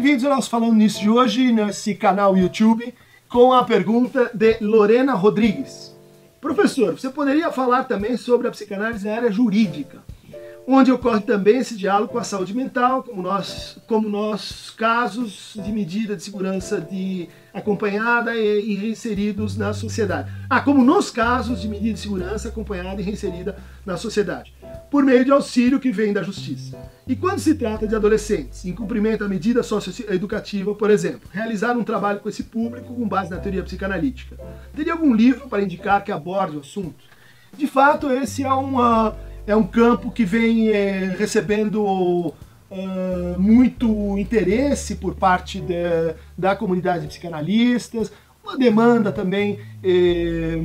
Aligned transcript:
Bem-vindos 0.00 0.24
ao 0.24 0.36
nosso 0.36 0.48
Falando 0.48 0.74
Nisso 0.74 1.00
de 1.00 1.10
hoje, 1.10 1.50
nesse 1.50 1.92
canal 1.92 2.36
YouTube, 2.36 2.94
com 3.28 3.52
a 3.52 3.64
pergunta 3.64 4.30
de 4.32 4.56
Lorena 4.60 5.12
Rodrigues. 5.12 5.92
Professor, 6.40 6.92
você 6.96 7.10
poderia 7.10 7.50
falar 7.50 7.82
também 7.82 8.16
sobre 8.16 8.46
a 8.46 8.50
psicanálise 8.52 9.04
na 9.04 9.16
área 9.16 9.32
jurídica? 9.32 10.00
onde 10.70 10.92
ocorre 10.92 11.22
também 11.22 11.56
esse 11.56 11.74
diálogo 11.74 12.12
com 12.12 12.18
a 12.18 12.22
saúde 12.22 12.54
mental, 12.54 13.02
como 13.02 13.22
nós, 13.22 13.78
como 13.86 14.06
nós 14.06 14.68
casos 14.68 15.54
de 15.54 15.72
medida 15.72 16.14
de 16.14 16.22
segurança 16.22 16.78
de 16.78 17.26
acompanhada 17.58 18.34
e, 18.34 18.74
reinseridos 18.74 19.56
na 19.56 19.72
sociedade. 19.72 20.30
Ah, 20.48 20.60
como 20.60 20.84
nos 20.84 21.10
casos 21.10 21.60
de 21.60 21.68
medida 21.68 21.94
de 21.94 22.00
segurança 22.00 22.48
acompanhada 22.48 23.00
e 23.00 23.04
reinserida 23.04 23.56
na 23.84 23.96
sociedade, 23.96 24.54
por 24.90 25.04
meio 25.04 25.24
de 25.24 25.30
auxílio 25.30 25.80
que 25.80 25.90
vem 25.90 26.12
da 26.12 26.22
justiça. 26.22 26.76
E 27.06 27.16
quando 27.16 27.38
se 27.38 27.54
trata 27.54 27.86
de 27.86 27.94
adolescentes, 27.94 28.64
em 28.64 28.72
cumprimento 28.72 29.24
à 29.24 29.28
medida 29.28 29.62
socioeducativa, 29.62 30.74
por 30.74 30.90
exemplo, 30.90 31.28
realizar 31.32 31.76
um 31.76 31.84
trabalho 31.84 32.20
com 32.20 32.28
esse 32.28 32.44
público 32.44 32.94
com 32.94 33.08
base 33.08 33.30
na 33.30 33.38
teoria 33.38 33.62
psicanalítica. 33.62 34.36
Teria 34.74 34.92
algum 34.92 35.14
livro 35.14 35.48
para 35.48 35.62
indicar 35.62 36.04
que 36.04 36.12
aborde 36.12 36.56
o 36.56 36.60
assunto? 36.60 36.96
De 37.56 37.66
fato, 37.66 38.10
esse 38.10 38.44
é 38.44 38.52
uma 38.52 39.16
é 39.46 39.56
um 39.56 39.66
campo 39.66 40.10
que 40.10 40.26
vem 40.26 40.68
é, 40.68 41.16
recebendo 41.18 42.34
uh, 42.70 43.40
muito 43.40 44.16
interesse 44.18 44.96
por 44.96 45.14
parte 45.14 45.60
de, 45.60 45.74
da 46.36 46.54
comunidade 46.56 47.02
de 47.02 47.08
psicanalistas, 47.08 48.12
uma 48.42 48.56
demanda 48.56 49.12
também 49.12 49.58
é, 49.84 50.58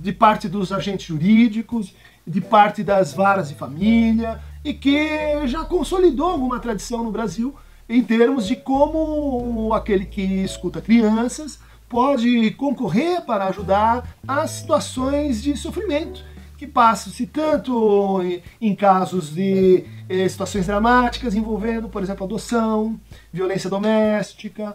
de 0.00 0.12
parte 0.12 0.48
dos 0.48 0.72
agentes 0.72 1.06
jurídicos, 1.06 1.92
de 2.24 2.40
parte 2.40 2.84
das 2.84 3.12
varas 3.12 3.48
de 3.48 3.54
família, 3.56 4.40
e 4.64 4.72
que 4.72 5.46
já 5.48 5.64
consolidou 5.64 6.30
alguma 6.30 6.60
tradição 6.60 7.02
no 7.02 7.10
Brasil 7.10 7.54
em 7.88 8.02
termos 8.02 8.46
de 8.46 8.54
como 8.54 9.74
aquele 9.74 10.06
que 10.06 10.22
escuta 10.22 10.80
crianças 10.80 11.58
pode 11.88 12.52
concorrer 12.52 13.22
para 13.22 13.46
ajudar 13.48 14.16
as 14.26 14.50
situações 14.50 15.42
de 15.42 15.56
sofrimento 15.56 16.24
que 16.62 16.66
passam-se 16.66 17.26
tanto 17.26 18.20
em 18.60 18.72
casos 18.72 19.34
de 19.34 19.84
eh, 20.12 20.28
situações 20.28 20.66
dramáticas 20.66 21.34
envolvendo, 21.34 21.88
por 21.88 22.02
exemplo, 22.02 22.24
adoção, 22.24 23.00
violência 23.32 23.70
doméstica, 23.70 24.74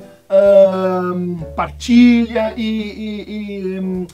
partilha 1.55 2.53
e, 2.57 2.63
e, 2.63 3.75
e 3.75 3.79
hum, 3.79 4.07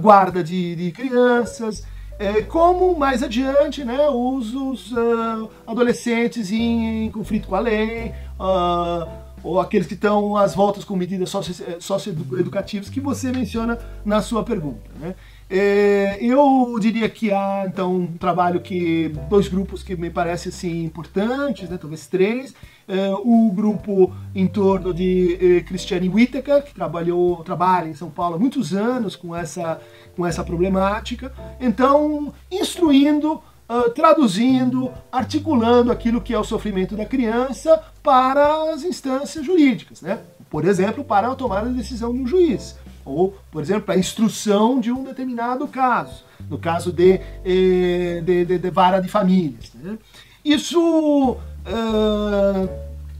guarda 0.00 0.42
de, 0.42 0.74
de 0.76 0.92
crianças, 0.92 1.84
eh, 2.18 2.42
como 2.42 2.98
mais 2.98 3.22
adiante 3.22 3.82
né, 3.82 4.08
usos 4.08 4.92
uh, 4.92 5.50
adolescentes 5.66 6.52
em, 6.52 7.06
em, 7.06 7.10
conflito 7.10 7.48
com 7.48 7.54
a 7.54 7.60
lei, 7.60 8.12
uh, 8.38 9.08
ou 9.42 9.58
aqueles 9.58 9.86
que 9.86 9.94
estão 9.94 10.36
às 10.36 10.54
voltas 10.54 10.84
com 10.84 10.94
medidas 10.94 11.32
socioeducativas 11.80 12.90
que 12.90 13.00
você 13.00 13.32
menciona 13.32 13.78
na 14.04 14.20
sua 14.20 14.44
pergunta. 14.44 14.90
Né? 15.00 15.14
É, 15.52 16.16
eu 16.20 16.78
diria 16.78 17.08
que 17.08 17.32
há 17.32 17.64
então 17.66 17.96
um 17.96 18.06
trabalho 18.06 18.60
que 18.60 19.08
dois 19.28 19.48
grupos 19.48 19.82
que 19.82 19.96
me 19.96 20.08
parecem 20.08 20.50
assim 20.50 20.84
importantes, 20.84 21.68
né, 21.68 21.76
talvez 21.76 22.06
três. 22.06 22.54
É, 22.86 23.10
o 23.24 23.50
grupo 23.52 24.12
em 24.34 24.46
torno 24.46 24.92
de 24.94 25.38
eh, 25.40 25.60
Christiane 25.60 26.08
Whittaker, 26.08 26.64
que 26.64 26.74
trabalhou, 26.74 27.36
trabalha 27.44 27.88
em 27.88 27.94
São 27.94 28.10
Paulo 28.10 28.34
há 28.34 28.38
muitos 28.38 28.74
anos 28.74 29.14
com 29.14 29.34
essa, 29.34 29.80
com 30.16 30.26
essa 30.26 30.42
problemática. 30.42 31.32
Então, 31.60 32.32
instruindo, 32.50 33.34
uh, 33.68 33.90
traduzindo, 33.94 34.90
articulando 35.12 35.92
aquilo 35.92 36.20
que 36.20 36.34
é 36.34 36.38
o 36.38 36.42
sofrimento 36.42 36.96
da 36.96 37.04
criança 37.04 37.80
para 38.02 38.72
as 38.72 38.82
instâncias 38.82 39.46
jurídicas, 39.46 40.02
né? 40.02 40.18
Por 40.48 40.64
exemplo, 40.64 41.04
para 41.04 41.28
a 41.28 41.34
tomada 41.36 41.70
de 41.70 41.76
decisão 41.76 42.12
de 42.12 42.22
um 42.22 42.26
juiz 42.26 42.76
ou, 43.10 43.34
por 43.50 43.62
exemplo, 43.62 43.82
para 43.82 43.98
instrução 43.98 44.80
de 44.80 44.92
um 44.92 45.04
determinado 45.04 45.66
caso, 45.66 46.24
no 46.48 46.58
caso 46.58 46.92
de, 46.92 47.20
eh, 47.44 48.22
de, 48.24 48.44
de, 48.44 48.58
de 48.58 48.70
vara 48.70 49.00
de 49.00 49.08
famílias. 49.08 49.72
Né? 49.74 49.98
Isso, 50.44 51.32
uh, 51.32 52.68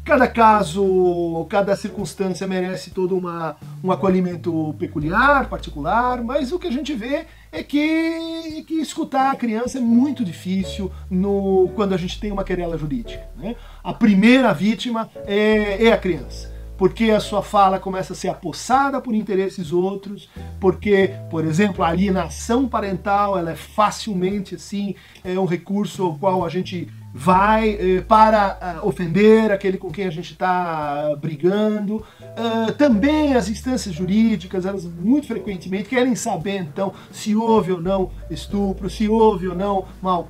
cada 0.05 0.27
caso, 0.27 1.47
cada 1.51 1.77
circunstância 1.77 2.47
merece 2.47 2.91
todo 2.91 3.17
uma, 3.17 3.57
um 3.85 3.93
acolhimento 3.93 4.75
peculiar, 4.79 5.49
particular, 5.49 6.23
mas 6.23 6.51
o 6.53 6.59
que 6.59 6.69
a 6.69 6.73
gente 6.73 6.95
vê 6.95 7.27
é 7.53 7.63
que, 7.63 8.65
que 8.67 8.75
escutar 8.81 9.33
a 9.33 9.37
criança 9.37 9.79
é 9.79 9.81
muito 9.81 10.25
difícil 10.25 10.91
no, 11.11 11.71
quando 11.75 11.93
a 11.93 11.99
gente 11.99 12.19
tem 12.19 12.33
uma 12.33 12.45
querela 12.45 12.79
jurídica. 12.79 13.29
Né? 13.37 13.55
A 13.85 13.93
primeira 13.93 14.53
vítima 14.55 15.11
é, 15.27 15.87
é 15.87 15.93
a 15.93 15.99
criança 15.99 16.50
porque 16.81 17.11
a 17.11 17.21
sua 17.21 17.43
fala 17.43 17.79
começa 17.79 18.15
a 18.15 18.17
ser 18.17 18.29
apossada 18.29 19.03
por 19.03 19.15
interesses 19.15 19.71
outros, 19.71 20.31
porque, 20.59 21.11
por 21.31 21.45
exemplo, 21.45 21.85
a 21.85 21.89
alienação 21.89 22.67
parental 22.67 23.39
ela 23.39 23.51
é 23.51 23.55
facilmente 23.55 24.55
assim 24.55 24.95
é 25.23 25.39
um 25.39 25.45
recurso 25.45 26.03
ao 26.05 26.15
qual 26.15 26.43
a 26.43 26.49
gente 26.49 26.89
vai 27.13 27.71
eh, 27.71 28.01
para 28.03 28.81
uh, 28.83 28.87
ofender 28.87 29.51
aquele 29.51 29.77
com 29.77 29.91
quem 29.91 30.07
a 30.07 30.11
gente 30.11 30.33
está 30.33 31.11
uh, 31.13 31.17
brigando. 31.17 31.97
Uh, 31.97 32.73
também 32.79 33.35
as 33.35 33.49
instâncias 33.49 33.95
jurídicas, 33.95 34.65
elas 34.65 34.85
muito 34.85 35.27
frequentemente 35.27 35.89
querem 35.89 36.15
saber 36.15 36.61
então 36.61 36.93
se 37.11 37.35
houve 37.35 37.73
ou 37.73 37.81
não 37.81 38.11
estupro, 38.31 38.89
se 38.89 39.09
houve 39.09 39.49
ou 39.49 39.57
não 39.57 39.87
mal 40.01 40.27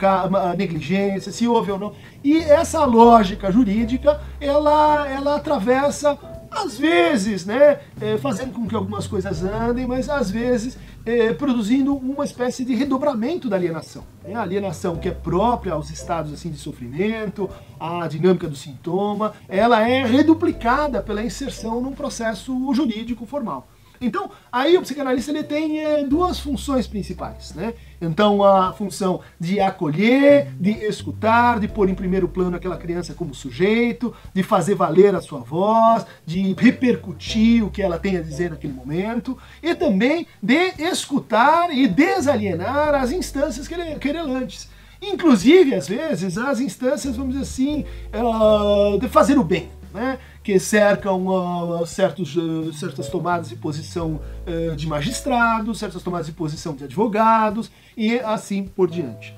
negligência, 0.57 1.31
se 1.31 1.47
houve 1.47 1.71
ou 1.71 1.79
não. 1.79 1.93
E 2.25 2.39
essa 2.39 2.85
lógica 2.85 3.53
jurídica, 3.53 4.21
ela, 4.41 5.07
ela 5.09 5.37
atravessa 5.37 6.19
às 6.51 6.77
vezes, 6.77 7.47
né, 7.47 7.81
é, 8.01 8.19
fazendo 8.19 8.53
com 8.53 8.67
que 8.67 8.75
algumas 8.75 9.07
coisas 9.07 9.43
andem, 9.43 9.87
mas 9.87 10.09
às 10.09 10.31
vezes 10.31 10.77
é, 11.05 11.33
produzindo 11.33 11.95
uma 11.95 12.25
espécie 12.25 12.65
de 12.65 12.75
redobramento 12.75 13.49
da 13.49 13.57
alienação. 13.57 14.05
Né? 14.23 14.35
A 14.35 14.43
alienação 14.43 14.97
que 14.97 15.09
é 15.09 15.13
própria 15.13 15.73
aos 15.73 15.91
estados 15.91 16.33
assim 16.33 16.51
de 16.51 16.59
sofrimento, 16.59 17.49
a 17.79 18.07
dinâmica 18.09 18.49
do 18.49 18.57
sintoma, 18.57 19.33
ela 19.49 19.89
é 19.89 20.05
reduplicada 20.05 21.03
pela 21.03 21.23
inserção 21.23 21.81
num 21.81 21.93
processo 21.93 22.75
jurídico 22.75 23.25
formal. 23.25 23.69
Então, 24.01 24.31
aí 24.51 24.79
o 24.79 24.81
psicanalista 24.81 25.31
ele 25.31 25.43
tem 25.43 25.81
é, 25.85 26.05
duas 26.05 26.41
funções 26.41 26.87
principais, 26.87 27.55
né? 27.55 27.75
Então, 28.01 28.43
a 28.43 28.73
função 28.73 29.21
de 29.39 29.61
acolher, 29.61 30.49
de 30.59 30.71
escutar, 30.71 31.61
de 31.61 31.69
pôr 31.69 31.91
em 31.91 31.95
primeiro 31.95 32.27
plano 32.27 32.57
aquela 32.57 32.79
criança 32.79 33.13
como 33.13 33.35
sujeito, 33.35 34.15
de 34.33 34.43
fazer 34.43 34.75
valer 34.75 35.15
a 35.15 35.21
sua 35.21 35.41
voz, 35.41 36.07
de 36.25 36.55
repercutir 36.55 37.63
o 37.63 37.71
que 37.71 37.83
ela 37.83 37.99
tem 37.99 38.17
a 38.17 38.23
dizer 38.23 38.51
naquele 38.51 38.73
momento, 38.73 39.37
e 39.63 39.75
também 39.75 40.27
de 40.43 40.73
escutar 40.79 41.71
e 41.71 41.87
desalienar 41.87 42.95
as 42.95 43.13
instâncias 43.13 43.69
querelantes. 44.01 44.71
Inclusive, 45.03 45.75
às 45.75 45.87
vezes, 45.87 46.39
as 46.39 46.59
instâncias, 46.59 47.17
vamos 47.17 47.33
dizer 47.33 47.43
assim, 47.43 47.85
uh, 48.15 48.99
de 48.99 49.09
fazer 49.09 49.39
o 49.39 49.45
bem 49.45 49.69
né, 49.93 50.19
que 50.43 50.59
cercam 50.59 51.27
uh, 51.27 51.87
certos, 51.87 52.35
uh, 52.37 52.73
certas 52.73 53.09
tomadas 53.09 53.49
de 53.49 53.57
posição 53.57 54.21
uh, 54.47 54.75
de 54.75 54.87
magistrados, 54.87 55.79
certas 55.79 56.03
tomadas 56.03 56.27
de 56.27 56.33
posição 56.33 56.75
de 56.75 56.85
advogados 56.85 57.71
e 57.97 58.19
assim 58.21 58.65
por 58.65 58.89
diante. 58.89 59.35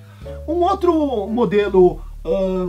Um 0.46 0.62
outro 0.62 1.26
modelo 1.26 2.00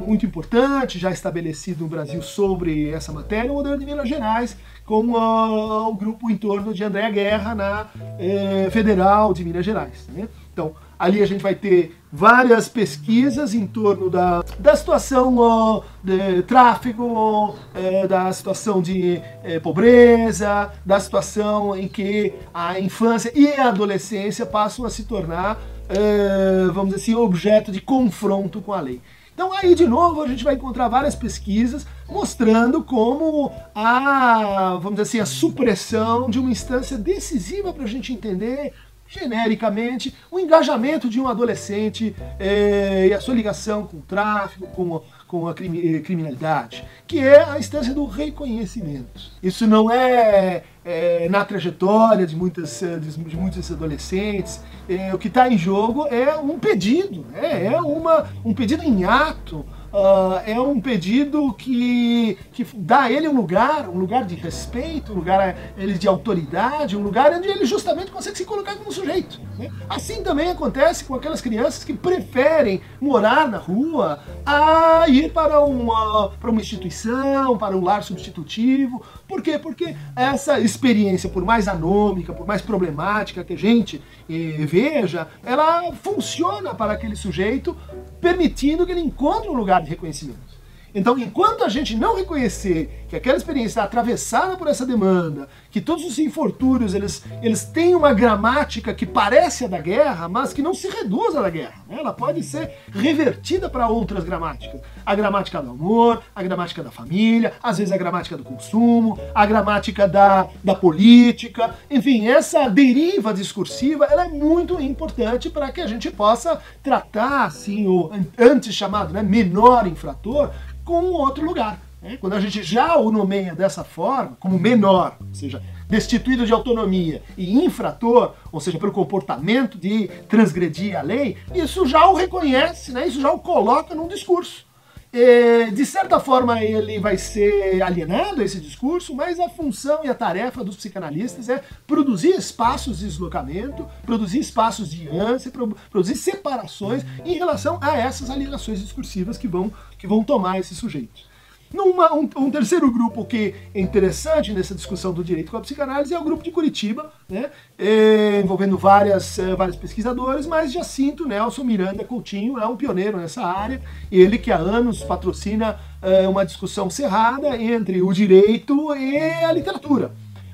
muito 0.08 0.26
importante, 0.26 0.98
já 0.98 1.12
estabelecido 1.12 1.84
no 1.84 1.88
Brasil 1.88 2.20
sobre 2.24 2.90
essa 2.90 3.14
matéria, 3.14 3.50
é 3.50 3.52
o 3.52 3.54
modelo 3.54 3.78
de 3.78 3.86
Minas 3.86 4.10
Gerais, 4.10 4.58
com 4.84 5.12
o 5.12 5.94
grupo 5.94 6.32
em 6.32 6.36
torno 6.36 6.74
de 6.74 6.84
Andréa 6.84 7.12
Guerra 7.12 7.54
na 7.54 7.88
eh, 8.18 8.70
Federal 8.72 9.32
de 9.32 9.46
Minas 9.46 9.64
Gerais. 9.64 10.08
Né? 10.12 10.28
Então, 10.52 10.74
Ali 11.04 11.22
a 11.22 11.26
gente 11.26 11.42
vai 11.42 11.54
ter 11.54 11.94
várias 12.16 12.70
pesquisas 12.70 13.56
em 13.56 13.66
torno 13.66 14.08
da, 14.08 14.44
da 14.60 14.76
situação 14.76 15.84
de 16.04 16.44
tráfico, 16.44 17.56
é, 17.74 18.06
da 18.06 18.32
situação 18.32 18.84
de 18.84 19.20
é, 19.44 19.60
pobreza, 19.60 20.72
da 20.86 21.00
situação 21.00 21.76
em 21.76 21.88
que 21.88 22.32
a 22.54 22.80
infância 22.80 23.32
e 23.34 23.48
a 23.54 23.70
adolescência 23.70 24.46
passam 24.46 24.86
a 24.86 24.92
se 24.92 25.06
tornar, 25.06 25.60
é, 25.90 26.68
vamos 26.68 26.94
dizer 26.94 27.02
assim, 27.02 27.16
objeto 27.16 27.72
de 27.72 27.82
confronto 27.82 28.62
com 28.62 28.74
a 28.74 28.80
lei. 28.80 29.02
Então 29.34 29.52
aí 29.52 29.74
de 29.74 29.88
novo 29.88 30.22
a 30.22 30.28
gente 30.28 30.44
vai 30.44 30.54
encontrar 30.54 30.88
várias 30.90 31.16
pesquisas 31.16 31.88
mostrando 32.08 32.84
como 32.84 33.52
a, 33.74 34.78
vamos 34.80 35.00
dizer 35.00 35.02
assim, 35.02 35.20
a 35.20 35.26
supressão 35.26 36.30
de 36.30 36.38
uma 36.38 36.52
instância 36.52 36.96
decisiva 36.96 37.74
para 37.74 37.86
a 37.86 37.88
gente 37.88 38.14
entender 38.14 38.72
genericamente, 39.14 40.14
o 40.32 40.40
engajamento 40.40 41.10
de 41.10 41.20
um 41.20 41.28
adolescente 41.28 42.16
é, 42.40 43.08
e 43.08 43.14
a 43.14 43.22
sua 43.22 43.36
ligação 43.36 43.86
com 43.86 43.98
o 43.98 44.02
tráfico, 44.02 44.66
com, 44.68 45.02
com 45.28 45.48
a 45.48 45.52
eh, 45.52 46.00
criminalidade, 46.00 46.84
que 47.06 47.20
é 47.20 47.44
a 47.44 47.60
instância 47.60 47.94
do 47.94 48.06
reconhecimento. 48.06 49.22
Isso 49.42 49.68
não 49.68 49.92
é, 49.92 50.64
é 50.84 51.30
na 51.30 51.46
trajetória 51.46 52.26
de, 52.26 52.36
muitas, 52.36 52.82
de 52.82 53.38
muitos 53.38 53.72
adolescentes. 53.72 54.62
É, 54.90 55.14
o 55.14 55.18
que 55.18 55.28
está 55.28 55.48
em 55.48 55.58
jogo 55.58 56.08
é 56.08 56.36
um 56.38 56.58
pedido, 56.58 57.26
né? 57.32 57.68
é 57.68 57.80
uma, 57.80 58.30
um 58.44 58.54
pedido 58.54 58.84
em 58.84 59.04
ato 59.04 59.66
Uh, 59.94 60.42
é 60.48 60.60
um 60.60 60.82
pedido 60.82 61.54
que, 61.54 62.36
que 62.52 62.66
dá 62.74 63.04
a 63.04 63.12
ele 63.12 63.28
um 63.28 63.36
lugar, 63.36 63.88
um 63.88 64.00
lugar 64.00 64.26
de 64.26 64.34
respeito, 64.34 65.12
um 65.12 65.16
lugar 65.16 65.56
ele 65.78 66.00
de 66.00 66.08
autoridade, 66.08 66.98
um 66.98 67.04
lugar 67.04 67.32
onde 67.32 67.48
ele 67.48 67.64
justamente 67.64 68.10
consegue 68.10 68.36
se 68.36 68.44
colocar 68.44 68.76
como 68.76 68.92
sujeito. 68.92 69.40
Né? 69.56 69.72
Assim 69.88 70.24
também 70.24 70.50
acontece 70.50 71.04
com 71.04 71.14
aquelas 71.14 71.42
crianças 71.42 71.84
que 71.84 71.94
preferem 71.94 72.82
morar 73.00 73.48
na 73.48 73.60
rua 73.60 74.20
a 74.44 75.06
ir 75.08 75.32
para 75.32 75.60
uma, 75.62 76.30
para 76.42 76.50
uma 76.50 76.60
instituição, 76.60 77.56
para 77.56 77.78
um 77.78 77.84
lar 77.84 78.02
substitutivo. 78.04 79.00
Por 79.28 79.44
quê? 79.44 79.60
Porque 79.60 79.96
essa 80.16 80.60
experiência, 80.60 81.30
por 81.30 81.46
mais 81.46 81.68
anômica, 81.68 82.34
por 82.34 82.48
mais 82.48 82.64
problemática 82.64 83.44
que 83.44 83.54
a 83.54 83.58
gente 83.58 84.02
eh, 84.28 84.66
veja, 84.66 85.28
ela 85.46 85.94
funciona 85.94 86.74
para 86.74 86.94
aquele 86.94 87.16
sujeito, 87.16 87.78
permitindo 88.24 88.86
que 88.86 88.94
ele 88.94 89.02
encontre 89.02 89.50
um 89.50 89.54
lugar 89.54 89.84
de 89.84 89.90
reconhecimento. 89.90 90.53
Então, 90.96 91.18
enquanto 91.18 91.64
a 91.64 91.70
gente 91.70 91.96
não 91.96 92.16
reconhecer 92.16 93.06
que 93.10 93.16
aquela 93.16 93.38
experiência 93.38 93.70
está 93.70 93.84
atravessada 93.84 94.56
por 94.56 94.68
essa 94.68 94.86
demanda, 94.86 95.48
que 95.72 95.82
todos 95.82 96.04
os 96.04 96.20
infortúnios 96.20 96.94
eles, 96.94 97.24
eles 97.42 97.64
têm 97.64 97.96
uma 97.96 98.14
gramática 98.14 98.94
que 98.94 99.06
parece 99.06 99.66
a 99.66 99.68
da 99.68 99.80
guerra, 99.80 100.28
mas 100.28 100.54
que 100.54 100.62
não 100.62 100.74
se 100.74 100.88
reduz 100.88 101.36
à 101.36 101.42
da 101.42 101.50
guerra. 101.50 101.84
Né? 101.88 101.98
Ela 102.00 102.14
pode 102.14 102.44
ser 102.44 102.72
revertida 102.92 103.70
para 103.70 103.88
outras 103.88 104.24
gramáticas. 104.24 104.82
A 105.06 105.16
gramática 105.16 105.62
do 105.62 105.72
amor, 105.72 106.24
a 106.36 106.44
gramática 106.44 106.84
da 106.84 106.92
família, 106.92 107.54
às 107.62 107.78
vezes 107.78 107.92
a 107.92 107.98
gramática 107.98 108.38
do 108.38 108.44
consumo, 108.44 109.20
a 109.34 109.46
gramática 109.46 110.08
da, 110.08 110.48
da 110.64 110.76
política. 110.76 111.76
Enfim, 111.90 112.28
essa 112.28 112.68
deriva 112.70 113.34
discursiva 113.34 114.06
ela 114.06 114.26
é 114.26 114.30
muito 114.30 114.80
importante 114.80 115.50
para 115.50 115.72
que 115.72 115.82
a 115.82 115.88
gente 115.88 116.12
possa 116.12 116.60
tratar 116.82 117.46
assim, 117.46 117.88
o 117.88 118.12
antes 118.38 118.74
chamado 118.76 119.14
né, 119.14 119.24
menor 119.24 119.88
infrator 119.88 120.52
com 120.84 121.12
outro 121.12 121.46
lugar. 121.46 121.80
Né? 122.02 122.18
Quando 122.20 122.34
a 122.34 122.40
gente 122.40 122.62
já 122.62 122.98
o 122.98 123.12
nomeia 123.12 123.56
dessa 123.56 123.84
forma, 123.84 124.38
como 124.40 124.60
menor, 124.60 125.16
ou 125.20 125.34
seja, 125.34 125.64
destituído 125.88 126.46
de 126.46 126.52
autonomia 126.52 127.22
e 127.38 127.64
infrator, 127.64 128.34
ou 128.52 128.60
seja, 128.60 128.78
pelo 128.78 128.92
comportamento 128.92 129.78
de 129.78 130.08
transgredir 130.28 130.98
a 130.98 131.02
lei, 131.02 131.38
isso 131.54 131.86
já 131.86 132.08
o 132.08 132.14
reconhece, 132.14 132.92
né? 132.92 133.08
isso 133.08 133.22
já 133.22 133.32
o 133.32 133.40
coloca 133.40 133.96
num 133.96 134.08
discurso. 134.08 134.66
E, 135.14 135.70
de 135.70 135.86
certa 135.86 136.20
forma, 136.20 136.64
ele 136.64 137.00
vai 137.00 137.20
ser 137.20 137.80
alienado 137.84 138.42
a 138.42 138.44
esse 138.44 138.60
discurso, 138.60 139.14
mas 139.14 139.40
a 139.40 139.48
função 139.48 140.04
e 140.04 140.08
a 140.08 140.16
tarefa 140.16 140.64
dos 140.64 140.76
psicanalistas 140.76 141.50
é 141.50 141.64
produzir 141.86 142.32
espaços 142.32 142.98
de 142.98 143.06
deslocamento, 143.06 143.86
produzir 144.08 144.40
espaços 144.40 144.90
de 144.90 145.08
ânsia, 145.08 145.52
produzir 145.92 146.16
separações 146.16 147.06
em 147.24 147.36
relação 147.36 147.78
a 147.80 147.96
essas 147.96 148.32
alienações 148.32 148.80
discursivas 148.80 149.38
que 149.38 149.48
vão, 149.48 149.72
que 150.00 150.08
vão 150.08 150.24
tomar 150.24 150.58
esses 150.58 150.80
sujeitos. 150.80 151.32
Numa, 151.74 152.14
um, 152.14 152.30
um, 152.38 152.52
terceiro 152.52 152.92
grupo 152.92 153.26
que 153.26 153.56
é 153.74 153.82
interessante 153.82 154.54
nessa 154.54 154.76
discussão 154.76 155.12
do 155.12 155.24
direito 155.24 155.50
com 155.50 155.58
a 155.58 155.62
psicanálise 155.62 156.14
é 156.14 156.20
o 156.20 156.24
grupo 156.24 156.44
de 156.44 156.52
Curitiba, 156.52 157.12
né, 157.28 157.50
é, 157.80 158.42
envolvendo 158.42 158.78
várias, 158.78 159.40
é, 159.40 159.56
vários 159.56 159.76
pesquisadores, 159.76 160.46
mas 160.46 160.72
Jacinto 160.72 161.28
Nelson 161.28 161.64
Miranda 161.64 162.04
Coutinho 162.04 162.60
é 162.60 162.68
um 162.68 162.78
pioneiro 162.78 163.18
nessa 163.18 163.42
área, 163.44 163.82
ele 164.12 164.38
que 164.38 164.52
há 164.52 164.58
anos 164.58 165.04
patrocina 165.04 165.80
é, 166.00 166.28
uma 166.28 166.46
discussão 166.46 166.92
cerrada 166.92 167.58
entre 167.58 168.04
o 168.04 168.14
direito 168.14 168.96
e 168.96 169.18
a 169.18 169.52
literatura. 169.52 170.12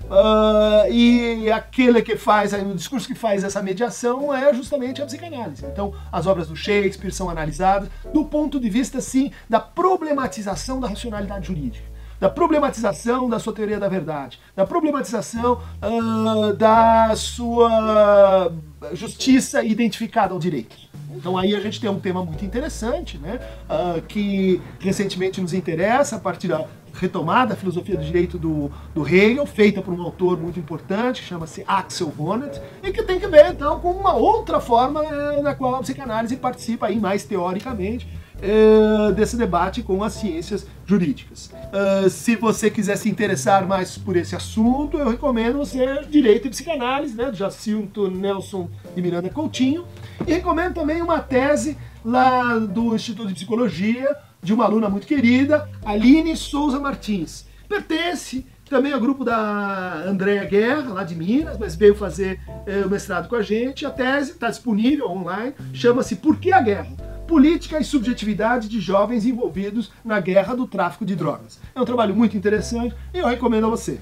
Uh, 0.10 0.92
e 0.92 1.52
aquele 1.52 2.02
que 2.02 2.18
faz, 2.18 2.52
o 2.54 2.74
discurso 2.74 3.08
que 3.08 3.14
faz 3.14 3.44
essa 3.44 3.62
mediação 3.62 4.34
é 4.34 4.52
justamente 4.54 5.02
a 5.02 5.06
psicanálise. 5.06 5.64
Então, 5.66 5.94
as 6.12 6.26
obras 6.26 6.48
do 6.48 6.56
Shakespeare 6.56 7.12
são 7.12 7.30
analisadas 7.30 7.90
do 8.12 8.26
ponto 8.26 8.60
de 8.60 8.70
vista, 8.70 9.00
sim, 9.00 9.32
da 9.48 9.60
problematização 9.60 10.80
da 10.80 10.88
racionalidade 10.88 11.48
jurídica, 11.48 11.86
da 12.20 12.28
problematização 12.28 13.30
da 13.30 13.38
sua 13.38 13.54
teoria 13.54 13.80
da 13.80 13.88
verdade, 13.88 14.40
da 14.56 14.66
problematização 14.66 15.62
uh, 15.82 16.54
da 16.54 17.16
sua 17.16 18.52
justiça 18.94 19.64
identificada 19.64 20.34
ao 20.34 20.40
direito. 20.40 20.89
Então 21.16 21.38
aí 21.38 21.56
a 21.56 21.60
gente 21.60 21.80
tem 21.80 21.90
um 21.90 22.00
tema 22.00 22.24
muito 22.24 22.46
interessante, 22.46 23.18
né, 23.18 23.40
uh, 23.70 24.02
que 24.02 24.62
recentemente 24.80 25.42
nos 25.42 25.54
interessa 25.54 26.18
a 26.18 26.20
partir 26.20 26.48
da 26.48 26.66
retomada 26.94 27.54
a 27.54 27.58
filosofia 27.58 27.96
do 27.96 28.04
direito 28.04 28.38
do, 28.38 28.72
do 28.94 29.08
Hegel, 29.08 29.46
feita 29.46 29.82
por 29.82 29.94
um 29.94 30.02
autor 30.02 30.40
muito 30.40 30.60
importante, 30.60 31.22
que 31.22 31.28
chama-se 31.28 31.64
Axel 31.68 32.12
Honneth, 32.18 32.62
e 32.84 32.92
que 32.92 33.04
tem 33.04 33.20
que 33.20 33.28
ver, 33.28 33.52
então, 33.52 33.80
com 33.80 33.92
uma 33.92 34.14
outra 34.14 34.60
forma 34.60 35.04
eh, 35.04 35.42
na 35.42 35.56
qual 35.56 35.76
a 35.76 35.80
psicanálise 35.80 36.36
participa 36.36 36.88
aí 36.88 37.00
mais 37.00 37.24
teoricamente 37.24 38.08
eh, 38.42 39.12
desse 39.14 39.36
debate 39.36 39.84
com 39.84 40.04
as 40.04 40.14
ciências 40.14 40.66
jurídicas. 40.86 41.52
Uh, 41.74 42.10
se 42.10 42.36
você 42.36 42.70
quiser 42.70 42.96
se 42.96 43.10
interessar 43.10 43.68
mais 43.68 43.98
por 43.98 44.16
esse 44.16 44.36
assunto, 44.36 44.98
eu 44.98 45.10
recomendo 45.10 45.58
você 45.58 46.04
Direito 46.10 46.48
e 46.48 46.50
Psicanálise, 46.50 47.16
né, 47.16 47.30
do 47.30 47.36
Jacinto 47.36 48.10
Nelson 48.10 48.70
de 48.96 49.02
Miranda 49.02 49.30
Coutinho, 49.30 49.86
e 50.26 50.34
recomendo 50.34 50.76
também 50.76 51.02
uma 51.02 51.20
tese 51.20 51.78
lá 52.04 52.58
do 52.58 52.96
Instituto 52.96 53.28
de 53.28 53.34
Psicologia, 53.34 54.16
de 54.42 54.54
uma 54.54 54.64
aluna 54.64 54.90
muito 54.90 55.06
querida, 55.06 55.70
Aline 55.86 56.36
Souza 56.36 56.80
Martins. 56.80 57.46
Pertence 57.68 58.46
também 58.70 58.94
ao 58.94 59.00
grupo 59.00 59.26
da 59.26 60.04
Andréa 60.08 60.46
Guerra, 60.46 60.94
lá 60.94 61.04
de 61.04 61.16
Minas, 61.16 61.58
mas 61.58 61.76
veio 61.76 61.94
fazer 61.94 62.40
é, 62.66 62.86
o 62.86 62.90
mestrado 62.90 63.28
com 63.28 63.36
a 63.36 63.42
gente. 63.42 63.86
A 63.86 63.90
tese 63.90 64.32
está 64.32 64.50
disponível 64.50 65.10
online, 65.10 65.54
chama-se 65.74 66.16
Por 66.16 66.38
que 66.38 66.54
a 66.54 66.62
Guerra? 66.62 67.19
Política 67.30 67.80
e 67.80 67.84
subjetividade 67.84 68.68
de 68.68 68.82
jovens 68.82 69.24
envolvidos 69.24 69.92
na 70.04 70.20
guerra 70.20 70.56
do 70.56 70.66
tráfico 70.66 71.06
de 71.06 71.16
drogas. 71.16 71.60
É 71.76 71.80
um 71.80 71.86
trabalho 71.86 72.16
muito 72.16 72.36
interessante 72.36 72.96
e 73.14 73.20
eu 73.20 73.28
recomendo 73.28 73.68
a 73.68 73.70
você. 73.70 74.00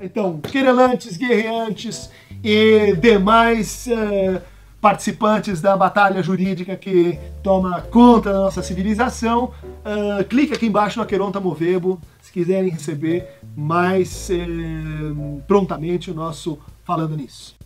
Então, 0.00 0.40
querelantes, 0.40 1.16
guerreantes 1.16 2.10
e 2.42 2.96
demais. 2.96 3.86
Uh, 3.86 4.42
participantes 4.80 5.60
da 5.60 5.76
batalha 5.76 6.22
jurídica 6.22 6.74
que 6.74 7.18
toma 7.42 7.82
conta 7.82 8.32
da 8.32 8.38
nossa 8.38 8.62
civilização, 8.62 9.52
uh, 9.84 10.24
clique 10.24 10.54
aqui 10.54 10.66
embaixo 10.66 10.96
no 10.98 11.02
Aqueronta 11.02 11.38
Movebo 11.38 12.00
se 12.18 12.32
quiserem 12.32 12.70
receber 12.70 13.38
mais 13.54 14.30
eh, 14.30 14.36
prontamente 15.46 16.10
o 16.10 16.14
nosso 16.14 16.58
Falando 16.82 17.14
Nisso. 17.14 17.59